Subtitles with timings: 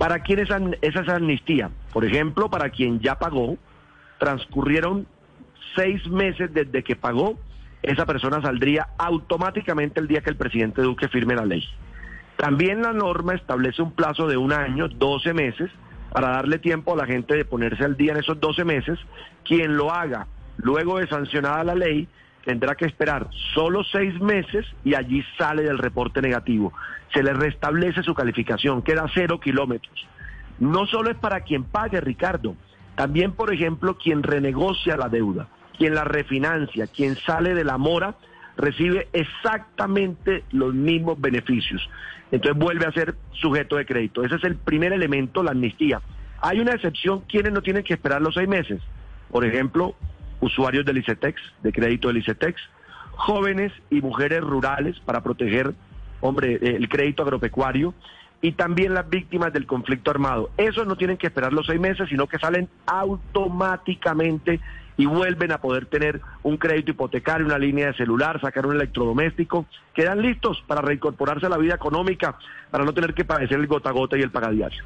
[0.00, 0.48] ¿Para quién es
[0.80, 1.70] esa amnistía?
[1.92, 3.58] Por ejemplo, para quien ya pagó,
[4.18, 5.06] transcurrieron
[5.76, 7.38] seis meses desde que pagó,
[7.82, 11.62] esa persona saldría automáticamente el día que el presidente Duque firme la ley.
[12.36, 15.70] También la norma establece un plazo de un año, 12 meses,
[16.10, 18.98] para darle tiempo a la gente de ponerse al día en esos 12 meses.
[19.44, 22.08] Quien lo haga luego de sancionada la ley
[22.44, 26.72] tendrá que esperar solo seis meses y allí sale del reporte negativo.
[27.12, 30.06] Se le restablece su calificación, queda cero kilómetros.
[30.58, 32.54] No solo es para quien pague, Ricardo,
[32.94, 35.48] también, por ejemplo, quien renegocia la deuda,
[35.78, 38.14] quien la refinancia, quien sale de la mora,
[38.56, 41.88] recibe exactamente los mismos beneficios.
[42.30, 44.22] Entonces vuelve a ser sujeto de crédito.
[44.22, 46.00] Ese es el primer elemento, la amnistía.
[46.42, 48.80] Hay una excepción, quienes no tienen que esperar los seis meses.
[49.30, 49.94] Por ejemplo,
[50.40, 52.60] usuarios del ICETEX, de crédito del ICETEX,
[53.12, 55.72] jóvenes y mujeres rurales para proteger,
[56.20, 57.94] hombre, el crédito agropecuario
[58.42, 60.50] y también las víctimas del conflicto armado.
[60.56, 64.60] Esos no tienen que esperar los seis meses, sino que salen automáticamente
[64.96, 69.66] y vuelven a poder tener un crédito hipotecario, una línea de celular, sacar un electrodoméstico,
[69.94, 72.36] quedan listos para reincorporarse a la vida económica,
[72.70, 74.84] para no tener que padecer el gota a gota y el pagadiario.